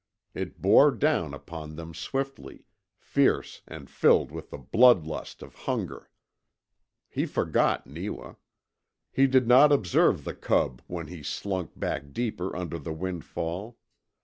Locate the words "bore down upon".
0.63-1.75